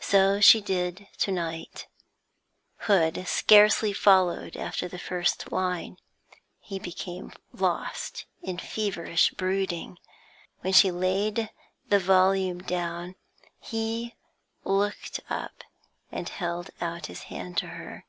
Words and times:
So 0.00 0.40
she 0.40 0.60
did 0.60 1.08
to 1.18 1.32
night. 1.32 1.88
Hood 2.82 3.26
scarcely 3.26 3.92
followed 3.92 4.56
after 4.56 4.86
the 4.86 4.96
first 4.96 5.50
line; 5.50 5.96
he 6.60 6.78
became 6.78 7.32
lost 7.52 8.26
in 8.42 8.58
feverish 8.60 9.30
brooding. 9.32 9.98
When 10.60 10.72
she 10.72 10.92
laid 10.92 11.50
the 11.88 11.98
volume 11.98 12.60
down, 12.62 13.16
he 13.58 14.14
looked 14.62 15.18
up 15.28 15.64
and 16.12 16.28
held 16.28 16.70
out 16.80 17.06
his 17.06 17.24
hand 17.24 17.56
to 17.58 17.66
her. 17.66 18.04